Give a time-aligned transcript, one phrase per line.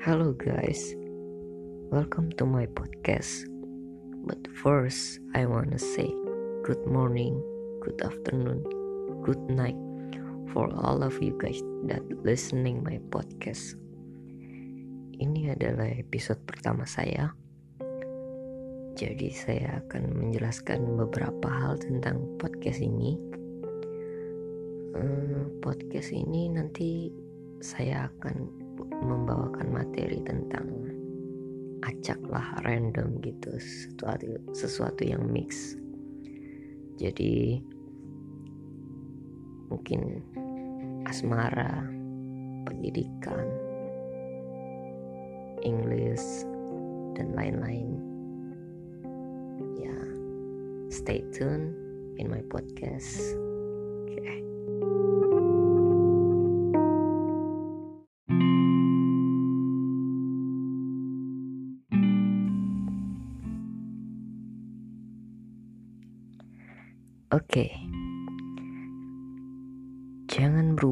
[0.00, 0.96] Hello, guys.
[1.92, 3.44] Welcome to my podcast.
[4.24, 6.08] But first, I want to say
[6.64, 7.36] good morning,
[7.84, 8.64] good afternoon,
[9.28, 9.76] good night
[10.56, 13.76] for all of you guys that listening my podcast.
[15.20, 17.36] Ini adalah episode pertama saya.
[18.96, 23.20] Jadi saya akan menjelaskan beberapa hal tentang podcast ini.
[24.96, 27.12] Uh, podcast ini nanti
[27.60, 30.68] saya akan membawakan materi tentang
[31.80, 35.76] acak lah random gitu sesuatu sesuatu yang mix.
[37.00, 37.64] Jadi
[39.72, 40.20] mungkin
[41.08, 41.88] asmara
[42.68, 43.48] pendidikan
[45.64, 46.44] English
[47.16, 47.88] dan lain-lain.
[49.80, 49.96] Ya
[50.92, 51.72] stay tune
[52.20, 53.36] in my podcast.
[54.04, 54.20] Oke,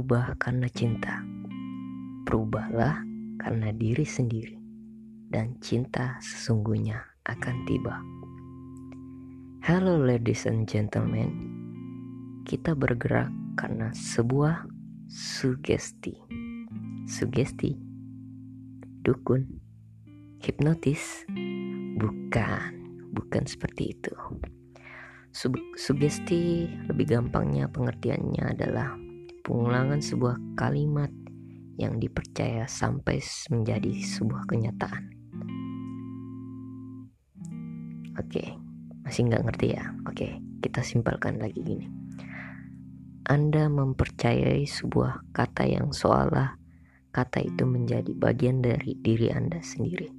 [0.08, 1.20] berubah karena cinta.
[2.24, 3.04] Berubahlah
[3.36, 4.56] karena diri sendiri,
[5.28, 6.96] dan cinta sesungguhnya
[7.28, 8.00] akan tiba.
[9.60, 11.28] Hello, ladies and gentlemen,
[12.48, 13.28] kita bergerak
[13.60, 14.64] karena sebuah
[15.12, 16.16] sugesti.
[17.04, 17.76] Sugesti,
[19.04, 19.44] dukun,
[20.40, 21.28] hipnotis,
[22.00, 22.72] bukan,
[23.12, 24.16] bukan seperti itu.
[25.76, 28.96] Sugesti lebih gampangnya pengertiannya adalah
[29.48, 31.08] pengulangan sebuah kalimat
[31.80, 35.04] yang dipercaya sampai menjadi sebuah kenyataan.
[38.20, 38.44] Oke,
[39.08, 39.88] masih nggak ngerti ya?
[40.04, 41.88] Oke, kita simpelkan lagi gini.
[43.24, 46.60] Anda mempercayai sebuah kata yang seolah
[47.08, 50.12] kata itu menjadi bagian dari diri Anda sendiri.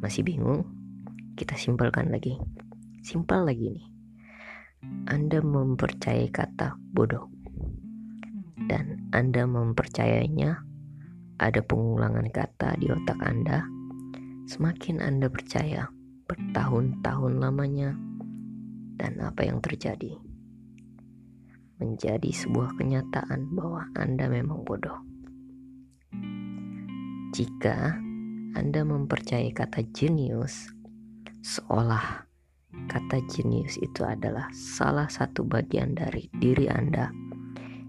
[0.00, 0.64] Masih bingung?
[1.36, 2.40] Kita simpelkan lagi.
[3.04, 3.97] Simpel lagi nih.
[5.08, 7.32] Anda mempercayai kata bodoh.
[8.68, 10.60] Dan Anda mempercayainya
[11.38, 13.64] ada pengulangan kata di otak Anda.
[14.48, 15.88] Semakin Anda percaya
[16.28, 17.96] bertahun-tahun lamanya
[18.98, 20.18] dan apa yang terjadi
[21.78, 24.98] menjadi sebuah kenyataan bahwa Anda memang bodoh.
[27.30, 27.94] Jika
[28.58, 30.74] Anda mempercayai kata jenius
[31.46, 32.27] seolah
[32.86, 37.10] Kata jenius itu adalah salah satu bagian dari diri Anda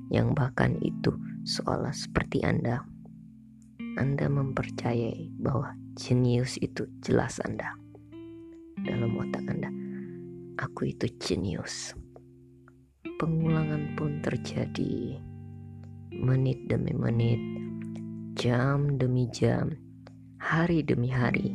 [0.09, 1.13] yang bahkan itu
[1.45, 2.81] seolah seperti Anda.
[3.99, 7.77] Anda mempercayai bahwa jenius itu jelas Anda.
[8.81, 9.69] Dalam otak Anda,
[10.57, 11.93] aku itu jenius.
[13.19, 15.19] Pengulangan pun terjadi
[16.15, 17.39] menit demi menit,
[18.39, 19.75] jam demi jam,
[20.39, 21.53] hari demi hari,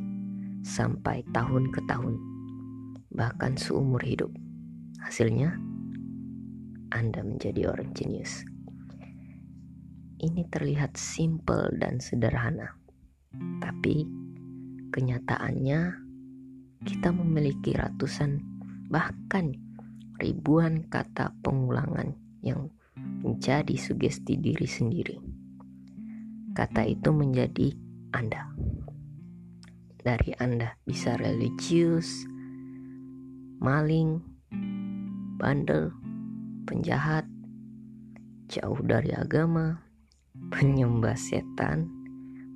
[0.64, 2.33] sampai tahun ke tahun
[3.14, 4.34] bahkan seumur hidup.
[4.98, 5.54] Hasilnya,
[6.90, 8.42] Anda menjadi orang jenius.
[10.18, 12.74] Ini terlihat simpel dan sederhana,
[13.62, 14.02] tapi
[14.90, 15.80] kenyataannya
[16.82, 18.42] kita memiliki ratusan,
[18.90, 19.54] bahkan
[20.18, 22.70] ribuan kata pengulangan yang
[23.22, 25.16] menjadi sugesti diri sendiri.
[26.54, 27.74] Kata itu menjadi
[28.14, 28.48] Anda.
[30.04, 32.28] Dari Anda bisa religius,
[33.58, 34.22] maling,
[35.38, 35.90] bandel,
[36.66, 37.26] penjahat,
[38.48, 39.82] jauh dari agama,
[40.54, 41.90] penyembah setan,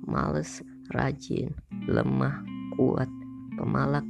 [0.03, 1.53] males, rajin,
[1.85, 2.41] lemah,
[2.75, 3.09] kuat,
[3.59, 4.05] pemalak,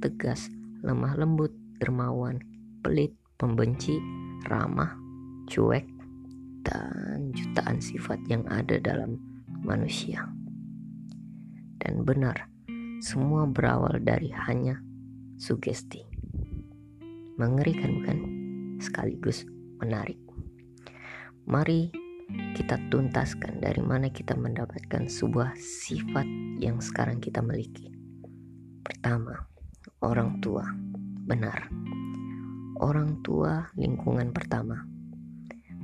[0.00, 0.48] tegas,
[0.84, 2.40] lemah lembut, dermawan,
[2.84, 3.96] pelit, pembenci,
[4.48, 4.96] ramah,
[5.48, 5.88] cuek,
[6.64, 9.16] dan jutaan sifat yang ada dalam
[9.64, 10.28] manusia.
[11.80, 12.48] Dan benar,
[13.00, 14.76] semua berawal dari hanya
[15.40, 16.09] sugesti.
[17.40, 18.18] Mengerikan bukan?
[18.84, 19.48] Sekaligus
[19.80, 20.20] menarik.
[21.48, 21.88] Mari
[22.52, 26.28] kita tuntaskan dari mana kita mendapatkan sebuah sifat
[26.60, 27.96] yang sekarang kita miliki.
[28.84, 29.48] Pertama,
[30.04, 30.68] orang tua.
[31.24, 31.72] Benar.
[32.76, 34.84] Orang tua lingkungan pertama.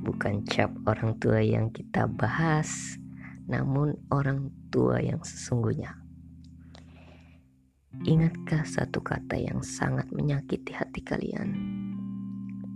[0.04, 3.00] Bukan cap orang tua yang kita bahas,
[3.48, 6.05] namun orang tua yang sesungguhnya.
[8.04, 11.56] Ingatkah satu kata yang sangat menyakiti hati kalian?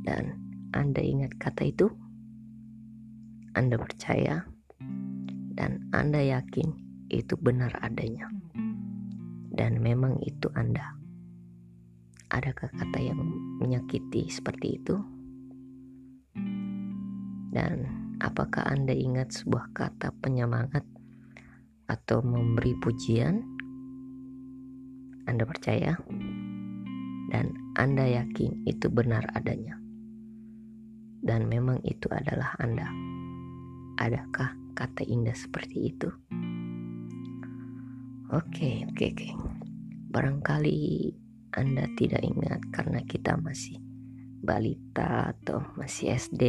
[0.00, 0.40] Dan
[0.72, 1.92] Anda ingat kata itu?
[3.52, 4.48] Anda percaya
[5.58, 6.72] dan Anda yakin
[7.12, 8.32] itu benar adanya.
[9.52, 10.96] Dan memang itu Anda.
[12.30, 13.20] Adakah kata yang
[13.58, 14.96] menyakiti seperti itu?
[17.50, 17.84] Dan
[18.22, 20.86] apakah Anda ingat sebuah kata penyemangat
[21.90, 23.49] atau memberi pujian,
[25.30, 25.94] Anda percaya
[27.30, 29.78] dan Anda yakin itu benar adanya.
[31.22, 32.90] Dan memang itu adalah Anda.
[34.02, 36.10] Adakah kata indah seperti itu?
[38.34, 39.28] Oke, oke, oke.
[40.10, 41.14] Barangkali
[41.54, 43.78] Anda tidak ingat karena kita masih
[44.42, 46.42] balita atau masih SD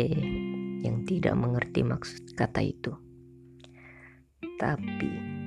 [0.81, 2.97] yang tidak mengerti maksud kata itu.
[4.57, 5.40] Tapi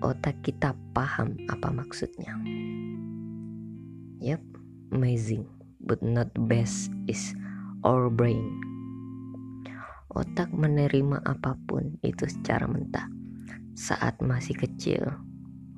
[0.00, 2.36] otak kita paham apa maksudnya.
[4.20, 4.42] Yep,
[4.92, 5.48] amazing,
[5.80, 7.32] but not the best is
[7.84, 8.60] our brain.
[10.12, 13.06] Otak menerima apa pun itu secara mentah
[13.80, 15.00] saat masih kecil,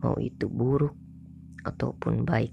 [0.02, 0.96] mau itu buruk
[1.62, 2.50] ataupun baik.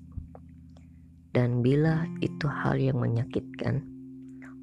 [1.34, 3.82] Dan bila itu hal yang menyakitkan,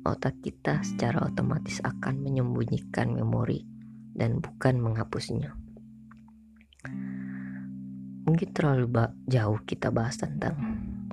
[0.06, 3.66] otak kita secara otomatis akan menyembunyikan memori
[4.14, 5.65] dan bukan menghapusnya.
[8.26, 8.90] Mungkin terlalu
[9.30, 10.58] jauh kita bahas tentang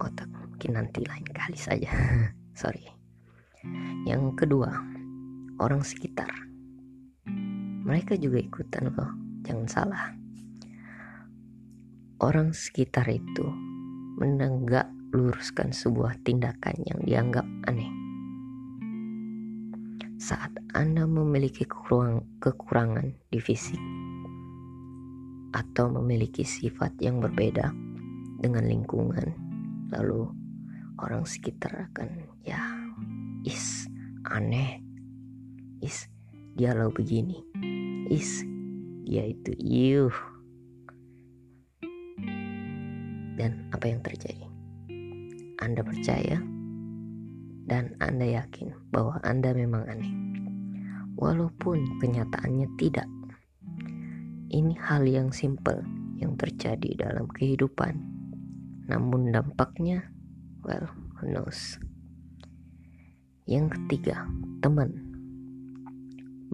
[0.01, 1.89] otak, mungkin nanti lain kali saja.
[2.61, 2.89] Sorry.
[4.09, 4.73] Yang kedua,
[5.61, 6.29] orang sekitar.
[7.83, 9.11] Mereka juga ikutan loh,
[9.45, 10.05] jangan salah.
[12.23, 13.45] Orang sekitar itu
[14.17, 17.91] menenggak luruskan sebuah tindakan yang dianggap aneh.
[20.17, 23.79] Saat Anda memiliki kekurang, kekurangan di fisik
[25.53, 27.69] atau memiliki sifat yang berbeda
[28.41, 29.31] dengan lingkungan,
[29.93, 30.27] lalu
[30.97, 32.59] orang sekitar akan ya
[33.45, 33.85] is
[34.33, 34.81] aneh,
[35.79, 36.09] is
[36.57, 37.37] dia lo begini,
[38.09, 38.41] is
[39.05, 40.15] dia itu iuh.
[43.33, 44.45] Dan apa yang terjadi?
[45.61, 46.37] Anda percaya
[47.65, 50.13] dan Anda yakin bahwa Anda memang aneh,
[51.15, 53.07] walaupun kenyataannya tidak.
[54.53, 55.81] Ini hal yang simple
[56.21, 57.97] yang terjadi dalam kehidupan,
[58.85, 60.13] namun dampaknya,
[60.61, 60.85] well,
[61.17, 61.81] who knows.
[63.49, 64.29] Yang ketiga,
[64.61, 64.93] teman.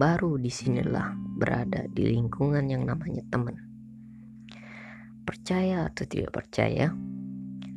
[0.00, 3.60] Baru di sinilah berada di lingkungan yang namanya teman.
[5.28, 6.96] Percaya atau tidak percaya,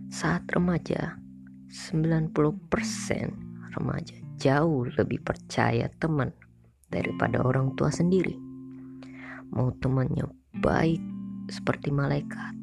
[0.07, 1.19] saat remaja
[1.67, 2.31] 90%
[3.75, 6.31] remaja jauh lebih percaya teman
[6.87, 8.52] daripada orang tua sendiri.
[9.53, 10.25] Mau temannya
[10.59, 10.99] baik
[11.47, 12.57] seperti malaikat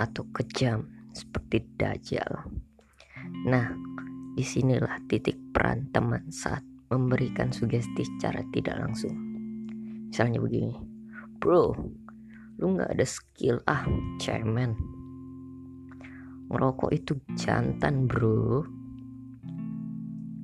[0.00, 2.48] atau kejam seperti dajjal.
[3.46, 3.68] Nah,
[4.32, 9.12] di sinilah titik peran teman saat memberikan sugesti secara tidak langsung.
[10.08, 10.76] Misalnya begini,
[11.36, 11.76] bro,
[12.60, 13.84] lu nggak ada skill ah,
[14.20, 14.76] cemen
[16.52, 18.60] ngerokok itu jantan bro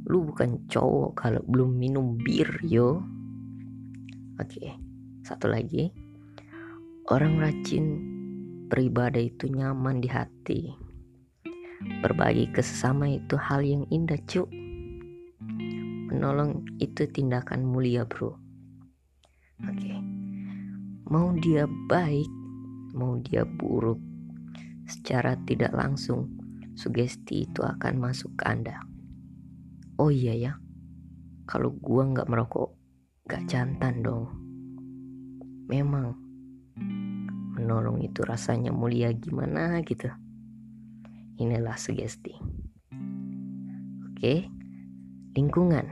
[0.09, 3.05] lu bukan cowok kalau belum minum bir yo
[4.41, 4.88] oke
[5.29, 5.93] satu lagi
[7.13, 8.01] orang rajin
[8.73, 10.73] beribadah itu nyaman di hati
[12.01, 14.49] berbagi ke sesama itu hal yang indah cuk
[16.09, 18.33] menolong itu tindakan mulia bro
[19.69, 19.93] oke
[21.13, 22.33] mau dia baik
[22.97, 24.01] mau dia buruk
[24.89, 26.33] secara tidak langsung
[26.79, 28.79] sugesti itu akan masuk ke Anda.
[29.99, 30.53] Oh iya ya,
[31.45, 32.71] kalau gua nggak merokok,
[33.27, 34.48] gak jantan dong.
[35.69, 36.17] Memang
[37.59, 40.09] menolong itu rasanya mulia gimana gitu.
[41.37, 42.33] Inilah sugesti.
[44.09, 44.49] Oke,
[45.37, 45.87] lingkungan.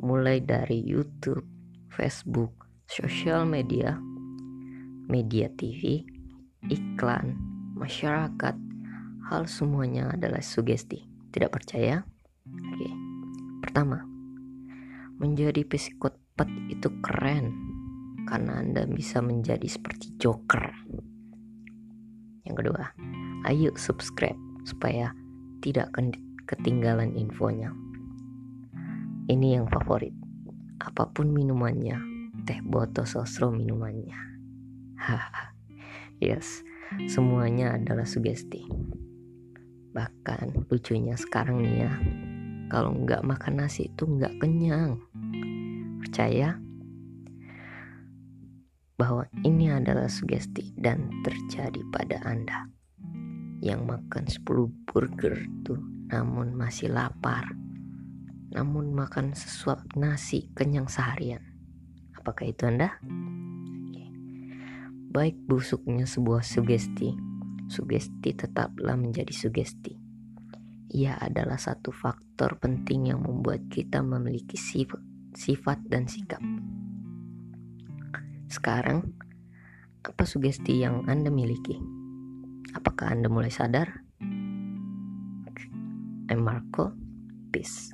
[0.00, 1.44] Mulai dari YouTube,
[1.92, 4.00] Facebook, sosial media,
[5.06, 6.08] media TV,
[6.72, 7.36] iklan,
[7.76, 8.56] masyarakat,
[9.28, 11.04] hal semuanya adalah sugesti.
[11.32, 12.00] Tidak percaya?
[12.48, 12.88] Oke.
[13.64, 14.04] Pertama,
[15.16, 17.63] menjadi psikopat itu keren
[18.34, 20.74] karena Anda bisa menjadi seperti Joker.
[22.42, 22.90] Yang kedua,
[23.46, 24.34] ayo subscribe
[24.66, 25.14] supaya
[25.62, 25.94] tidak
[26.50, 27.70] ketinggalan infonya.
[29.30, 30.10] Ini yang favorit.
[30.82, 32.02] Apa pun minumannya,
[32.42, 34.18] teh botol sosro minumannya.
[34.98, 35.54] Haha.
[36.18, 36.66] Yes,
[37.06, 38.66] semuanya adalah sugesti.
[39.94, 41.92] Bahkan lucunya sekarang nih ya,
[42.66, 44.98] kalau nggak makan nasi itu nggak kenyang.
[46.02, 46.63] Percaya
[48.94, 52.70] bahwa ini adalah sugesti dan terjadi pada Anda
[53.64, 54.44] yang makan 10
[54.86, 55.36] burger
[55.66, 55.80] tuh
[56.12, 57.48] namun masih lapar
[58.54, 61.42] namun makan sesuap nasi kenyang seharian
[62.14, 62.94] apakah itu Anda?
[65.14, 67.14] baik busuknya sebuah sugesti,
[67.70, 69.94] sugesti tetaplah menjadi sugesti.
[70.90, 74.98] Ia adalah satu faktor penting yang membuat kita memiliki sifat,
[75.38, 76.42] sifat dan sikap.
[78.48, 79.12] Sekarang,
[80.04, 81.80] apa sugesti yang Anda miliki?
[82.74, 84.04] Apakah Anda mulai sadar?
[86.30, 86.96] I'm Marco.
[87.52, 87.92] Peace.